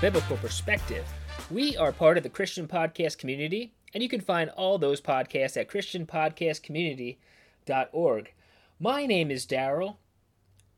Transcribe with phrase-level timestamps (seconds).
[0.00, 1.04] biblical perspective?
[1.50, 5.56] We are part of the Christian podcast community, and you can find all those podcasts
[5.56, 8.32] at ChristianPodcastCommunity.org.
[8.80, 9.96] My name is Daryl,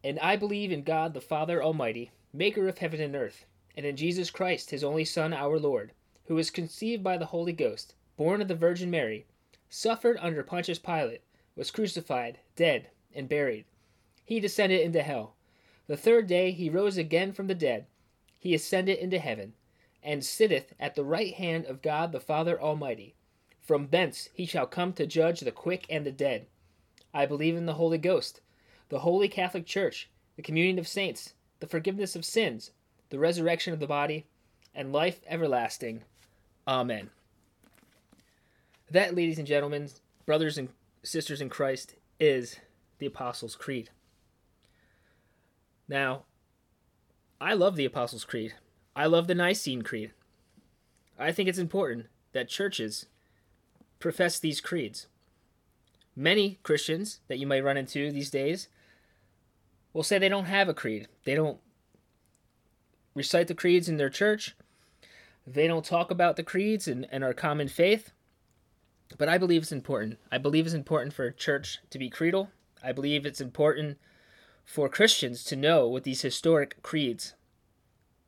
[0.04, 3.96] and I believe in God the Father Almighty, maker of heaven and earth, and in
[3.96, 5.92] Jesus Christ, his only Son, our Lord,
[6.26, 9.26] who was conceived by the Holy Ghost, born of the Virgin Mary,
[9.68, 11.22] suffered under Pontius Pilate,
[11.54, 13.64] was crucified, dead, and buried
[14.26, 15.36] he descended into hell.
[15.86, 17.86] The third day he rose again from the dead.
[18.46, 19.54] He ascended into heaven,
[20.04, 23.16] and sitteth at the right hand of God the Father Almighty.
[23.60, 26.46] From thence he shall come to judge the quick and the dead.
[27.12, 28.40] I believe in the Holy Ghost,
[28.88, 32.70] the holy Catholic Church, the communion of saints, the forgiveness of sins,
[33.10, 34.26] the resurrection of the body,
[34.72, 36.04] and life everlasting.
[36.68, 37.10] Amen.
[38.88, 39.90] That, ladies and gentlemen,
[40.24, 40.68] brothers and
[41.02, 42.60] sisters in Christ, is
[42.98, 43.90] the Apostles' Creed.
[45.88, 46.26] Now,
[47.40, 48.54] I love the Apostles' Creed.
[48.94, 50.12] I love the Nicene Creed.
[51.18, 53.06] I think it's important that churches
[53.98, 55.06] profess these creeds.
[56.14, 58.68] Many Christians that you might run into these days
[59.92, 61.08] will say they don't have a creed.
[61.24, 61.58] They don't
[63.14, 64.56] recite the creeds in their church.
[65.46, 68.12] They don't talk about the creeds and, and our common faith.
[69.18, 70.18] But I believe it's important.
[70.32, 72.50] I believe it's important for a church to be creedal.
[72.82, 73.98] I believe it's important
[74.66, 77.34] for Christians to know what these historic creeds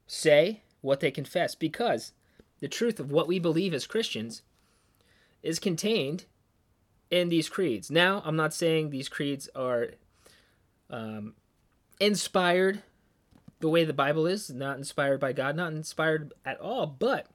[0.06, 2.12] say, what they confess, because
[2.60, 4.42] the truth of what we believe as Christians
[5.42, 6.24] is contained
[7.10, 7.90] in these creeds.
[7.90, 9.88] Now, I'm not saying these creeds are
[10.88, 11.34] um,
[12.00, 12.82] inspired
[13.60, 17.26] the way the Bible is, not inspired by God, not inspired at all, but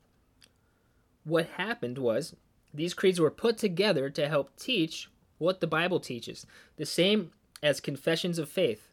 [1.25, 2.35] what happened was
[2.73, 6.45] these creeds were put together to help teach what the Bible teaches.
[6.77, 7.31] The same
[7.61, 8.89] as confessions of faith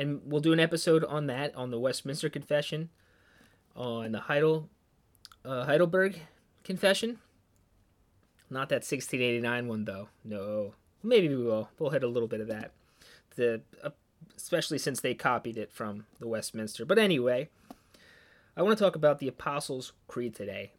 [0.00, 2.88] and we'll do an episode on that on the Westminster Confession,
[3.76, 4.70] on the Heidel,
[5.44, 6.18] uh, Heidelberg
[6.64, 7.18] Confession.
[8.48, 10.08] Not that 1689 one though.
[10.24, 10.72] No,
[11.02, 11.68] maybe we will.
[11.78, 12.72] We'll hit a little bit of that.
[13.36, 13.90] The uh,
[14.38, 16.86] especially since they copied it from the Westminster.
[16.86, 17.50] But anyway,
[18.56, 20.72] I want to talk about the Apostles' Creed today.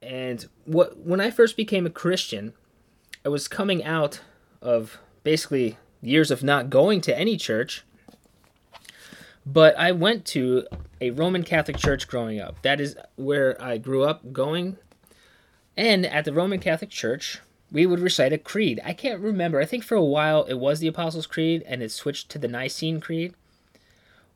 [0.00, 2.54] And what when I first became a Christian,
[3.22, 4.22] I was coming out
[4.62, 7.84] of basically years of not going to any church.
[9.46, 10.66] But I went to
[11.00, 12.60] a Roman Catholic church growing up.
[12.62, 14.76] That is where I grew up going.
[15.76, 17.40] And at the Roman Catholic Church,
[17.72, 18.80] we would recite a creed.
[18.84, 19.60] I can't remember.
[19.60, 22.48] I think for a while it was the Apostles' Creed and it switched to the
[22.48, 23.34] Nicene Creed.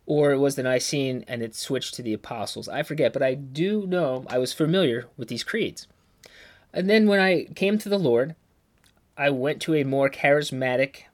[0.06, 2.68] Or it was the Nicene and it switched to the Apostles.
[2.68, 5.86] I forget, but I do know I was familiar with these creeds.
[6.72, 8.34] And then when I came to the Lord,
[9.16, 11.04] I went to a more charismatic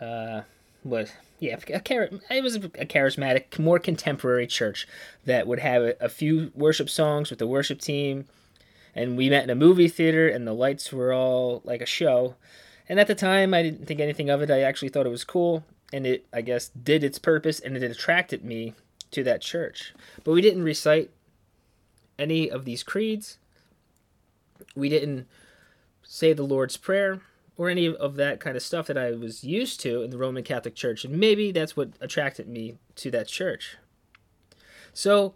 [0.00, 0.42] uh,
[0.84, 4.86] was yeah, a it was a charismatic, more contemporary church
[5.26, 8.24] that would have a, a, few worship songs with the worship team,
[8.94, 12.36] and we met in a movie theater, and the lights were all like a show.
[12.88, 14.50] And at the time, I didn't think anything of it.
[14.50, 17.82] I actually thought it was cool, and it, I guess, did its purpose, and it
[17.82, 18.72] attracted me
[19.10, 19.92] to that church.
[20.24, 21.10] But we didn't recite
[22.18, 23.36] any of these creeds.
[24.74, 25.26] We didn't
[26.02, 27.20] say the Lord's Prayer
[27.56, 30.44] or any of that kind of stuff that I was used to in the Roman
[30.44, 31.04] Catholic Church.
[31.04, 33.76] And maybe that's what attracted me to that church.
[34.92, 35.34] So,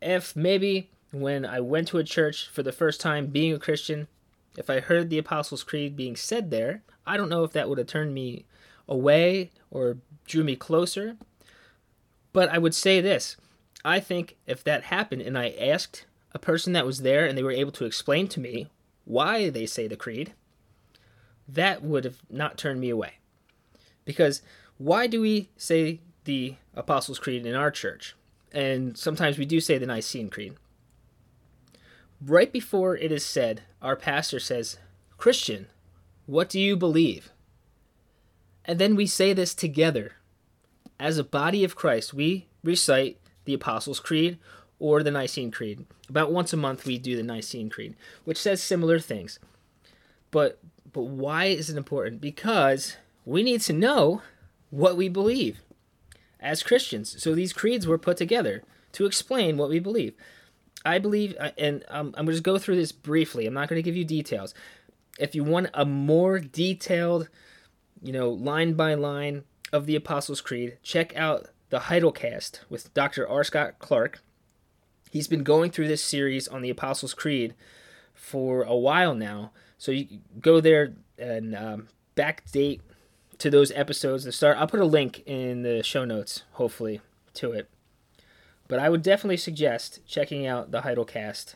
[0.00, 4.08] if maybe when I went to a church for the first time being a Christian,
[4.56, 7.78] if I heard the Apostles' Creed being said there, I don't know if that would
[7.78, 8.44] have turned me
[8.86, 11.16] away or drew me closer.
[12.32, 13.36] But I would say this
[13.84, 17.42] I think if that happened and I asked a person that was there and they
[17.42, 18.68] were able to explain to me
[19.04, 20.34] why they say the creed,
[21.48, 23.14] that would have not turned me away.
[24.04, 24.42] Because
[24.76, 28.14] why do we say the Apostles' Creed in our church?
[28.52, 30.54] And sometimes we do say the Nicene Creed.
[32.24, 34.78] Right before it is said, our pastor says,
[35.16, 35.66] Christian,
[36.26, 37.30] what do you believe?
[38.64, 40.12] And then we say this together.
[41.00, 44.38] As a body of Christ, we recite the Apostles' Creed
[44.78, 45.86] or the Nicene Creed.
[46.08, 47.94] About once a month, we do the Nicene Creed,
[48.24, 49.38] which says similar things.
[50.30, 50.58] But
[50.92, 52.20] but why is it important?
[52.20, 54.22] Because we need to know
[54.70, 55.60] what we believe
[56.40, 57.20] as Christians.
[57.22, 58.62] So these creeds were put together
[58.92, 60.14] to explain what we believe.
[60.84, 63.46] I believe, uh, and I'm going to just go through this briefly.
[63.46, 64.54] I'm not going to give you details.
[65.18, 67.28] If you want a more detailed,
[68.02, 69.42] you know, line by line
[69.72, 73.28] of the Apostles' Creed, check out the Heidelcast with Dr.
[73.28, 73.44] R.
[73.44, 74.20] Scott Clark.
[75.10, 77.54] He's been going through this series on the Apostles' Creed
[78.14, 82.80] for a while now so you go there and um, backdate
[83.38, 84.58] to those episodes to start.
[84.58, 87.00] I'll put a link in the show notes, hopefully,
[87.34, 87.70] to it.
[88.66, 91.54] But I would definitely suggest checking out the Heidelcast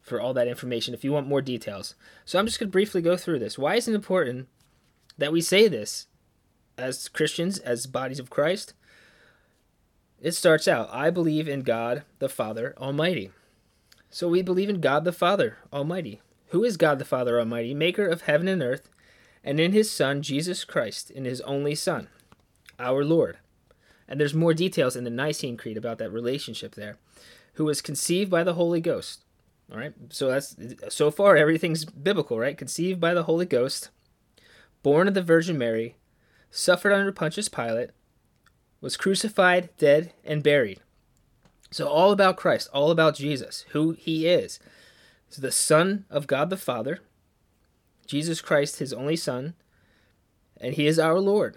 [0.00, 1.94] for all that information if you want more details.
[2.24, 3.58] So I'm just going to briefly go through this.
[3.58, 4.48] Why is it important
[5.18, 6.06] that we say this
[6.76, 8.74] as Christians, as bodies of Christ?
[10.20, 13.30] It starts out I believe in God the Father Almighty.
[14.10, 16.20] So we believe in God the Father Almighty.
[16.52, 18.90] Who is God the Father Almighty, maker of heaven and earth,
[19.42, 22.08] and in his Son, Jesus Christ, in his only Son,
[22.78, 23.38] our Lord.
[24.06, 26.98] And there's more details in the Nicene Creed about that relationship there.
[27.54, 29.24] Who was conceived by the Holy Ghost.
[29.70, 30.54] All right, so that's
[30.90, 32.58] so far everything's biblical, right?
[32.58, 33.88] Conceived by the Holy Ghost,
[34.82, 35.96] born of the Virgin Mary,
[36.50, 37.90] suffered under Pontius Pilate,
[38.82, 40.80] was crucified, dead, and buried.
[41.70, 44.60] So all about Christ, all about Jesus, who he is.
[45.32, 46.98] He's the Son of God the Father,
[48.06, 49.54] Jesus Christ, his only Son,
[50.60, 51.56] and he is our Lord.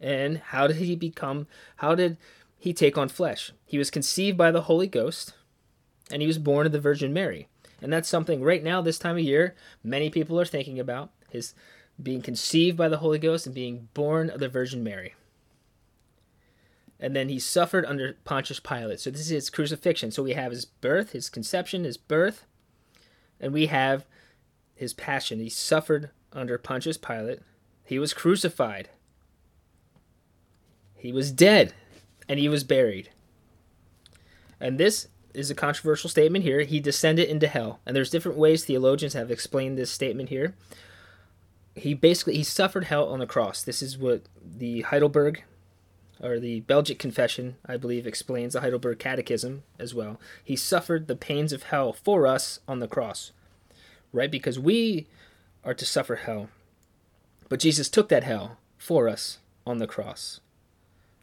[0.00, 1.46] And how did he become,
[1.76, 2.16] how did
[2.58, 3.52] he take on flesh?
[3.66, 5.34] He was conceived by the Holy Ghost,
[6.10, 7.48] and he was born of the Virgin Mary.
[7.82, 9.54] And that's something right now, this time of year,
[9.84, 11.52] many people are thinking about his
[12.02, 15.14] being conceived by the Holy Ghost and being born of the Virgin Mary.
[17.02, 19.00] And then he suffered under Pontius Pilate.
[19.00, 20.12] So this is his crucifixion.
[20.12, 22.46] So we have his birth, his conception, his birth,
[23.40, 24.06] and we have
[24.76, 25.40] his passion.
[25.40, 27.40] He suffered under Pontius Pilate.
[27.84, 28.88] He was crucified.
[30.94, 31.74] He was dead,
[32.28, 33.10] and he was buried.
[34.60, 36.60] And this is a controversial statement here.
[36.60, 37.80] He descended into hell.
[37.84, 40.54] And there's different ways theologians have explained this statement here.
[41.74, 43.64] He basically he suffered hell on the cross.
[43.64, 45.42] This is what the Heidelberg
[46.22, 50.20] or the Belgic Confession, I believe, explains the Heidelberg Catechism as well.
[50.44, 53.32] He suffered the pains of hell for us on the cross
[54.12, 54.30] right?
[54.30, 55.06] Because we
[55.64, 56.48] are to suffer hell.
[57.48, 60.40] But Jesus took that hell for us on the cross.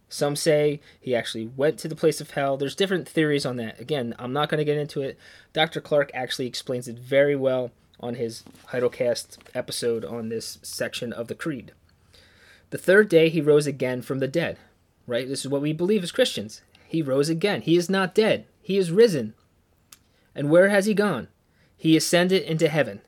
[0.10, 2.58] Some say he actually went to the place of hell.
[2.58, 3.80] There's different theories on that.
[3.80, 5.18] Again, I'm not going to get into it.
[5.54, 5.82] Dr.
[5.82, 11.36] Clark actually explains it very well on his Heidelcast episode on this section of the
[11.36, 11.74] Creed.
[12.72, 14.58] The third day he rose again from the dead,
[15.10, 15.28] right?
[15.28, 16.62] This is what we believe as Christians.
[16.88, 17.62] He rose again.
[17.62, 19.34] He is not dead, he is risen.
[20.34, 21.28] And where has he gone?
[21.80, 23.00] he ascended into heaven.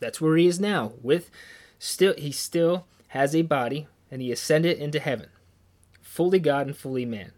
[0.00, 0.92] That's where he is now.
[1.02, 1.30] With
[1.78, 5.30] still he still has a body and he ascended into heaven.
[6.02, 7.32] Fully God and fully man.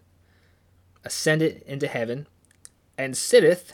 [1.05, 2.27] Ascended into heaven
[2.97, 3.73] and sitteth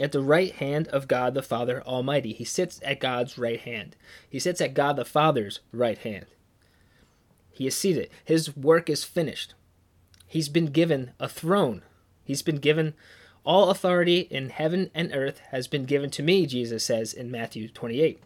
[0.00, 2.32] at the right hand of God the Father Almighty.
[2.32, 3.94] He sits at God's right hand.
[4.28, 6.26] He sits at God the Father's right hand.
[7.56, 8.10] He is seated.
[8.22, 9.54] His work is finished.
[10.26, 11.80] He's been given a throne.
[12.22, 12.92] He's been given
[13.46, 17.68] all authority in heaven and earth has been given to me, Jesus says in Matthew
[17.68, 18.20] 28.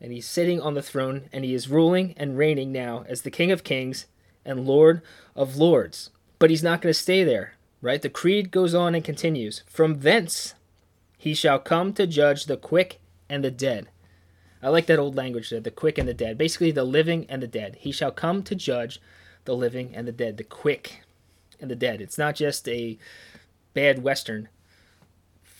[0.00, 3.30] And he's sitting on the throne, and he is ruling and reigning now as the
[3.30, 4.06] King of Kings
[4.44, 5.02] and Lord
[5.34, 6.10] of Lords.
[6.38, 8.00] But he's not going to stay there, right?
[8.00, 9.64] The creed goes on and continues.
[9.66, 10.54] From thence
[11.18, 13.88] he shall come to judge the quick and the dead.
[14.62, 16.36] I like that old language there, the quick and the dead.
[16.36, 17.76] Basically, the living and the dead.
[17.80, 19.00] He shall come to judge
[19.44, 21.02] the living and the dead, the quick
[21.60, 22.00] and the dead.
[22.00, 22.98] It's not just a
[23.72, 24.48] bad western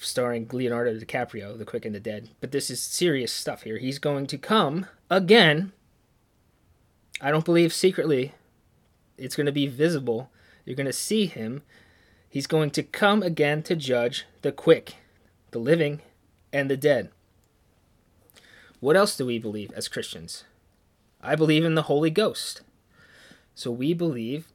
[0.00, 2.30] starring Leonardo DiCaprio, The Quick and the Dead.
[2.40, 3.78] But this is serious stuff here.
[3.78, 5.72] He's going to come again.
[7.20, 8.32] I don't believe secretly.
[9.18, 10.30] It's going to be visible.
[10.64, 11.62] You're going to see him.
[12.28, 14.96] He's going to come again to judge the quick,
[15.50, 16.00] the living,
[16.52, 17.10] and the dead.
[18.80, 20.44] What else do we believe as Christians?
[21.22, 22.62] I believe in the Holy Ghost.
[23.54, 24.48] So we believe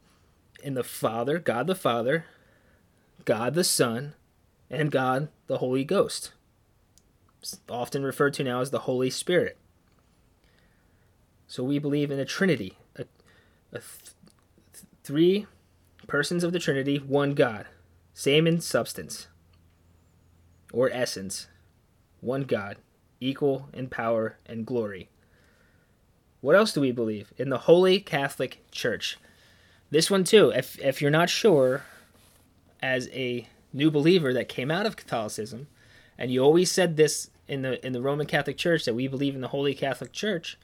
[0.64, 2.26] in the Father, God the Father,
[3.24, 4.16] God the Son,
[4.70, 6.32] and God the Holy Ghost,
[7.46, 9.56] it's often referred to now as the Holy Spirit.
[11.46, 13.04] So we believe in a Trinity, a,
[13.72, 13.84] a th-
[15.04, 15.46] three
[16.08, 17.68] persons of the Trinity, one God,
[18.16, 19.28] same in substance
[20.74, 21.46] or essence,
[22.20, 22.78] one God,
[23.20, 25.10] equal in power and glory.
[26.42, 27.34] What else do we believe?
[27.38, 29.18] In the Holy Catholic Church.
[29.90, 31.84] This one, too, if, if you're not sure
[32.82, 35.68] as a new believer that came out of Catholicism,
[36.18, 39.36] and you always said this in the in the Roman Catholic Church that we believe
[39.36, 40.58] in the Holy Catholic Church,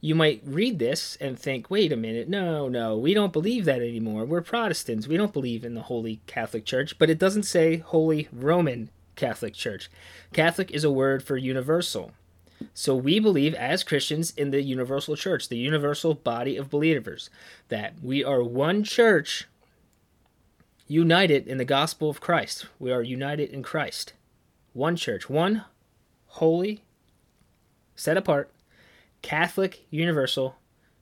[0.00, 3.82] you might read this and think, wait a minute, no, no, we don't believe that
[3.82, 4.24] anymore.
[4.24, 5.06] We're Protestants.
[5.06, 9.52] We don't believe in the Holy Catholic Church, but it doesn't say Holy Roman Catholic
[9.52, 9.90] Church.
[10.32, 12.12] Catholic is a word for universal.
[12.72, 17.28] So we believe as Christians in the universal church, the universal body of believers,
[17.68, 19.46] that we are one church
[20.88, 22.66] united in the gospel of Christ.
[22.78, 24.14] We are united in Christ.
[24.72, 25.64] One church, one
[26.26, 26.82] holy,
[27.94, 28.50] set apart,
[29.20, 30.56] Catholic Universal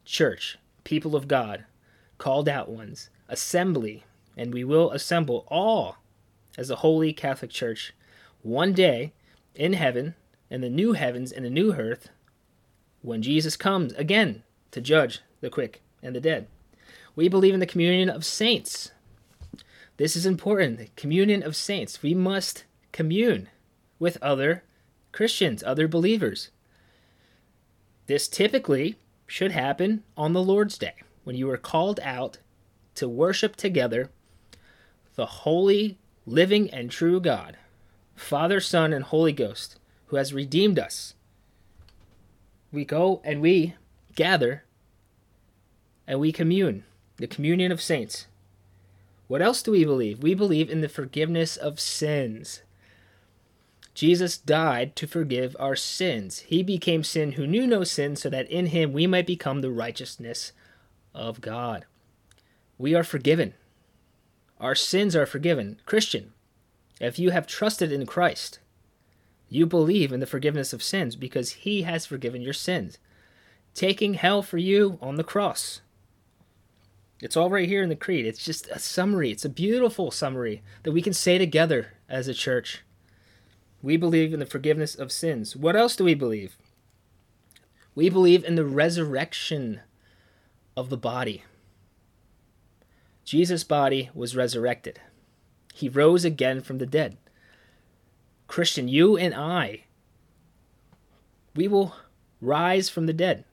[0.05, 1.67] Church, people of God,
[2.19, 4.03] called out ones, assembly,
[4.37, 5.99] and we will assemble all
[6.57, 7.95] as a holy Catholic Church
[8.43, 9.13] one day
[9.55, 10.15] in heaven,
[10.51, 12.09] in the new heavens and the new earth,
[13.03, 16.47] when Jesus comes again to judge the quick and the dead.
[17.15, 18.93] We believe in the communion of saints.
[19.97, 20.79] This is important.
[20.79, 22.03] The communion of saints.
[22.03, 23.49] We must commune
[23.99, 24.63] with other
[25.13, 26.51] Christians, other believers.
[28.07, 32.39] This typically should happen on the Lord's Day when you are called out
[32.95, 34.11] to worship together
[35.15, 37.57] the holy, living, and true God,
[38.19, 41.15] Father, Son, and Holy Ghost, who has redeemed us.
[42.73, 43.75] We go and we
[44.15, 44.65] gather
[46.07, 46.85] and we commune,
[47.17, 48.27] the communion of saints.
[49.27, 50.23] What else do we believe?
[50.23, 52.63] We believe in the forgiveness of sins.
[53.95, 56.41] Jesus died to forgive our sins.
[56.41, 59.71] He became sin who knew no sin, so that in him we might become the
[59.71, 60.53] righteousness
[61.15, 61.85] of God.
[62.79, 63.55] We are forgiven.
[64.61, 65.81] Our sins are forgiven.
[65.85, 66.33] Christian,
[67.01, 68.59] if you have trusted in Christ,
[69.49, 72.99] you believe in the forgiveness of sins because he has forgiven your sins,
[73.75, 75.81] taking hell for you on the cross.
[77.21, 78.27] It's all right here in the Creed.
[78.27, 79.31] It's just a summary.
[79.31, 82.85] It's a beautiful summary that we can say together as a church.
[83.83, 85.57] We believe in the forgiveness of sins.
[85.57, 86.57] What else do we believe?
[87.95, 89.81] We believe in the resurrection
[90.77, 91.43] of the body.
[93.25, 95.01] Jesus' body was resurrected.
[95.79, 97.17] He rose again from the dead.
[98.49, 99.85] Christian, you and I,
[101.55, 101.95] we will
[102.41, 103.45] rise from the dead.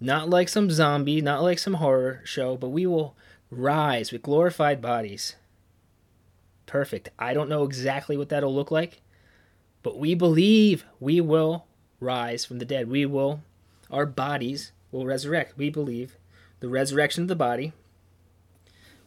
[0.00, 3.14] Not like some zombie, not like some horror show, but we will
[3.50, 5.36] rise with glorified bodies.
[6.64, 7.10] Perfect.
[7.18, 9.02] I don't know exactly what that'll look like,
[9.82, 11.66] but we believe we will
[12.00, 12.88] rise from the dead.
[12.88, 13.42] We will,
[13.90, 15.58] our bodies will resurrect.
[15.58, 16.16] We believe
[16.60, 17.74] the resurrection of the body.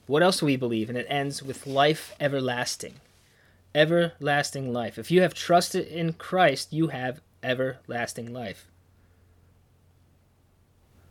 [0.10, 0.90] What else do we believe?
[0.90, 2.96] And it ends with life everlasting.
[3.76, 4.98] Everlasting life.
[4.98, 8.66] If you have trusted in Christ, you have everlasting life.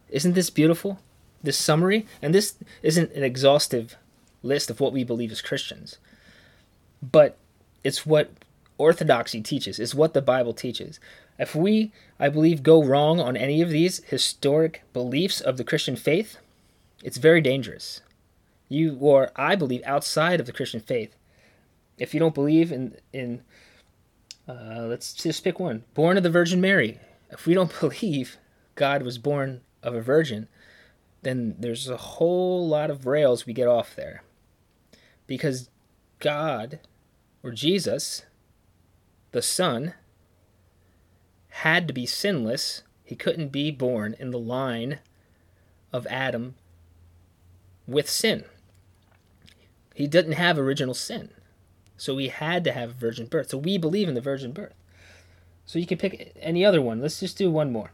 [0.09, 0.99] Isn't this beautiful?
[1.45, 2.07] This summary?
[2.21, 3.95] And this isn't an exhaustive
[4.43, 5.99] list of what we believe as Christians,
[7.01, 7.37] but
[7.85, 8.33] it's what
[8.79, 10.99] orthodoxy teaches, it's what the Bible teaches.
[11.39, 15.95] If we, I believe, go wrong on any of these historic beliefs of the Christian
[15.95, 16.39] faith,
[17.05, 18.01] it's very dangerous.
[18.69, 21.15] You or I believe outside of the Christian faith.
[21.99, 23.43] If you don't believe in in
[24.49, 25.85] uh, let's just pick one.
[25.95, 26.99] Born of the Virgin Mary.
[27.31, 28.39] If we don't believe
[28.75, 30.49] God was born of a virgin,
[31.23, 34.23] then there's a whole lot of rails we get off there.
[35.27, 35.69] Because
[36.21, 36.81] God,
[37.43, 38.23] or Jesus,
[39.33, 39.95] the Son,
[41.49, 42.83] had to be sinless.
[43.05, 45.01] He couldn't be born in the line
[45.93, 46.55] of Adam
[47.87, 48.45] with sin.
[49.99, 51.31] He didn't have original sin.
[51.97, 53.51] So he had to have a virgin birth.
[53.51, 54.75] So we believe in the virgin birth.
[55.67, 57.01] So you can pick any other one.
[57.01, 57.91] Let's just do one more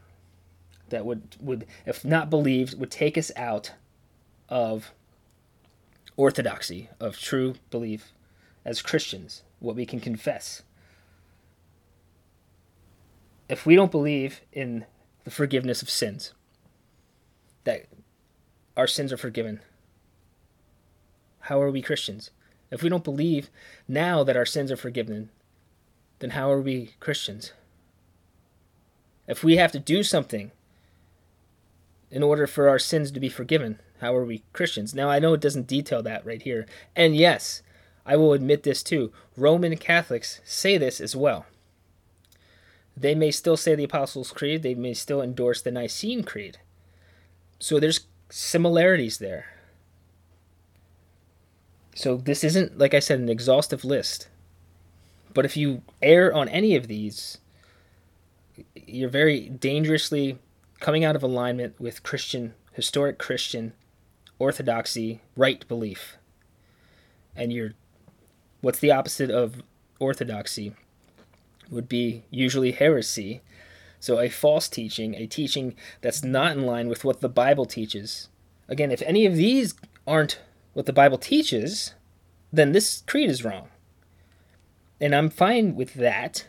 [0.89, 3.71] that would would if not believed would take us out
[4.49, 4.91] of
[6.15, 8.13] orthodoxy of true belief
[8.63, 10.61] as Christians what we can confess
[13.49, 14.85] if we don't believe in
[15.23, 16.35] the forgiveness of sins
[17.63, 17.87] that
[18.77, 19.59] our sins are forgiven
[21.45, 22.31] how are we Christians
[22.71, 23.49] if we don't believe
[23.87, 25.29] now that our sins are forgiven
[26.19, 27.53] then how are we Christians
[29.27, 30.51] if we have to do something
[32.11, 33.79] in order for our sins to be forgiven.
[33.99, 34.93] How are we Christians?
[34.93, 36.65] Now, I know it doesn't detail that right here.
[36.95, 37.61] And yes,
[38.05, 39.11] I will admit this too.
[39.35, 41.45] Roman Catholics say this as well.
[42.95, 46.59] They may still say the Apostles' Creed, they may still endorse the Nicene Creed.
[47.59, 49.47] So there's similarities there.
[51.95, 54.27] So this isn't, like I said, an exhaustive list.
[55.33, 57.39] But if you err on any of these,
[58.75, 60.37] you're very dangerously
[60.81, 63.73] coming out of alignment with Christian, historic Christian
[64.37, 66.17] orthodoxy, right belief.
[67.35, 67.71] And you're,
[68.59, 69.63] what's the opposite of
[69.97, 70.75] orthodoxy?
[71.71, 73.41] Would be usually heresy.
[74.01, 78.27] So a false teaching, a teaching that's not in line with what the Bible teaches.
[78.67, 79.73] Again, if any of these
[80.05, 80.39] aren't
[80.75, 81.93] what the Bible teaches,
[82.51, 83.69] then this creed is wrong.
[84.99, 86.47] And I'm fine with that.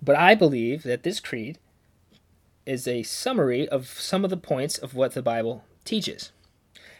[0.00, 1.58] But I believe that this creed
[2.64, 6.30] is a summary of some of the points of what the Bible teaches.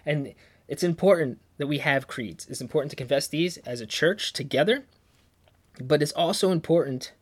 [0.05, 0.35] And
[0.67, 2.49] it's important that we have creeds.
[2.49, 4.83] It's important to confess these as a church together,
[5.81, 7.13] but it's also important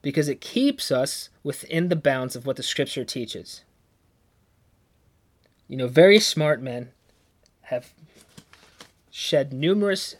[0.00, 3.64] because it keeps us within the bounds of what the scripture teaches.
[5.66, 6.92] You know, very smart men
[7.70, 7.92] have
[9.12, 10.16] shed numerous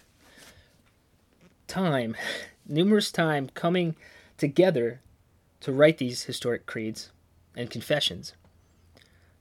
[1.66, 2.16] time,
[2.66, 3.97] numerous time coming
[4.38, 5.00] together
[5.59, 7.11] to write these historic creeds
[7.57, 8.35] and confessions.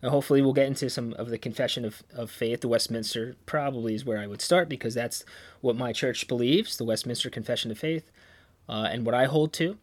[0.01, 2.61] Now, hopefully, we'll get into some of the confession of, of faith.
[2.61, 5.23] The Westminster probably is where I would start because that's
[5.61, 8.09] what my church believes the Westminster Confession of Faith
[8.67, 9.77] uh, and what I hold to.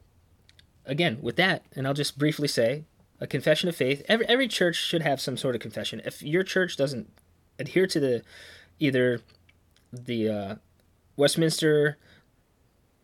[0.85, 2.85] Again, with that, and I'll just briefly say
[3.21, 6.01] a confession of faith, every, every church should have some sort of confession.
[6.05, 7.11] If your church doesn't
[7.59, 8.23] adhere to the
[8.79, 9.21] either
[9.93, 10.55] the uh,
[11.17, 11.97] Westminster,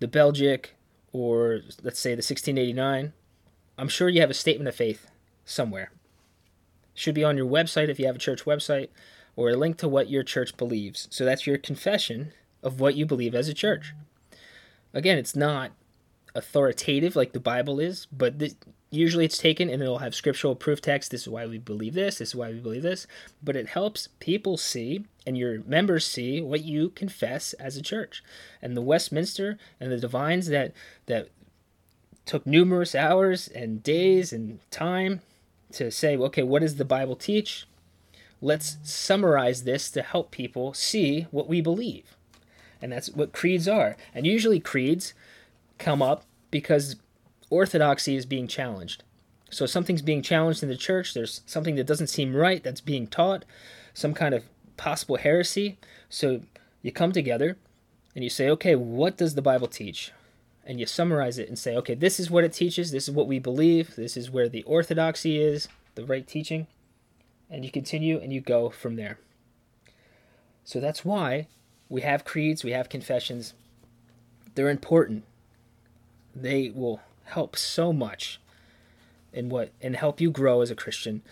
[0.00, 0.74] the Belgic,
[1.12, 3.12] or let's say the 1689,
[3.78, 5.06] I'm sure you have a statement of faith
[5.44, 5.92] somewhere.
[6.94, 8.88] Should be on your website if you have a church website,
[9.34, 11.08] or a link to what your church believes.
[11.10, 12.32] So that's your confession
[12.62, 13.94] of what you believe as a church.
[14.92, 15.72] Again, it's not
[16.34, 18.54] authoritative like the Bible is, but th-
[18.90, 21.10] usually it's taken and it'll have scriptural proof text.
[21.10, 22.18] This is why we believe this.
[22.18, 23.06] This is why we believe this.
[23.42, 28.22] But it helps people see and your members see what you confess as a church.
[28.60, 30.72] And the Westminster and the divines that
[31.06, 31.28] that
[32.24, 35.20] took numerous hours and days and time
[35.72, 37.66] to say, okay, what does the Bible teach?
[38.40, 42.16] Let's summarize this to help people see what we believe.
[42.80, 43.96] And that's what creeds are.
[44.14, 45.14] And usually creeds
[45.78, 46.96] come up because
[47.50, 49.02] orthodoxy is being challenged.
[49.50, 53.06] So something's being challenged in the church, there's something that doesn't seem right that's being
[53.06, 53.44] taught,
[53.92, 54.44] some kind of
[54.78, 55.78] possible heresy.
[56.08, 56.40] So
[56.80, 57.58] you come together
[58.14, 60.12] and you say, okay, what does the Bible teach?
[60.64, 63.26] And you summarize it and say, okay, this is what it teaches, this is what
[63.26, 66.66] we believe, this is where the orthodoxy is, the right teaching.
[67.50, 69.18] And you continue and you go from there.
[70.64, 71.48] So that's why
[71.88, 73.52] we have creeds, we have confessions.
[74.54, 75.24] They're important.
[76.34, 78.40] They will help so much
[79.32, 81.22] in what and help you grow as a Christian.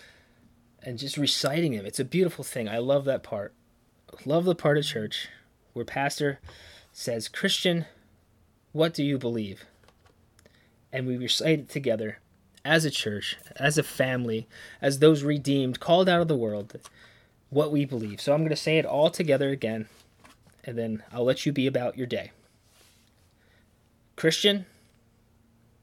[0.83, 2.69] And just reciting them, it's a beautiful thing.
[2.69, 3.53] I love that part.
[4.25, 5.29] Love the part of church
[5.73, 6.41] where pastor
[6.93, 7.87] says, "Christian,
[8.73, 9.65] what do you believe?"
[10.93, 12.19] And we recite it together
[12.65, 14.47] as a church, as a family,
[14.83, 16.79] as those redeemed, called out of the world,
[17.49, 18.21] what we believe.
[18.21, 19.89] So I'm going to say it all together again,
[20.65, 22.33] and then I'll let you be about your day.
[24.17, 24.67] Christian,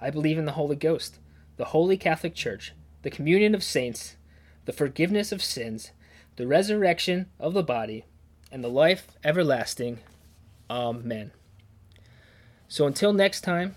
[0.00, 1.18] I believe in the Holy Ghost,
[1.56, 4.16] the holy Catholic Church, the communion of saints,
[4.64, 5.92] the forgiveness of sins,
[6.36, 8.04] the resurrection of the body,
[8.50, 9.98] and the life everlasting.
[10.68, 11.30] Amen.
[12.68, 13.76] So until next time,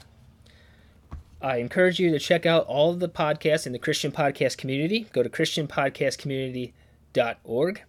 [1.41, 5.07] I encourage you to check out all of the podcasts in the Christian podcast community.
[5.11, 7.81] Go to christianpodcastcommunity.org.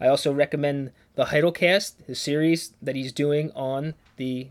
[0.00, 4.48] I also recommend the Heidelcast, the series that he's doing on the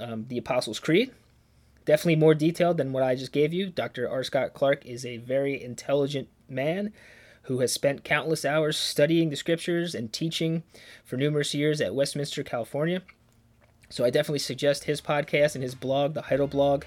[0.00, 1.12] um, the Apostles' Creed.
[1.84, 3.68] Definitely more detailed than what I just gave you.
[3.68, 4.08] Dr.
[4.08, 4.24] R.
[4.24, 6.92] Scott Clark is a very intelligent man
[7.42, 10.62] who has spent countless hours studying the scriptures and teaching
[11.04, 13.02] for numerous years at Westminster, California.
[13.90, 16.84] So I definitely suggest his podcast and his blog, the Heidel blog.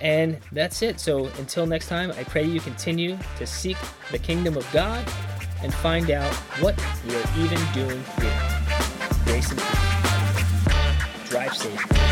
[0.00, 0.98] And that's it.
[1.00, 3.76] So until next time, I pray you continue to seek
[4.10, 5.06] the kingdom of God
[5.62, 8.66] and find out what you're even doing here.
[9.24, 11.30] Grace and peace.
[11.30, 12.05] Drive safe.